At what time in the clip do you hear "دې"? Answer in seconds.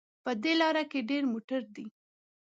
0.43-0.53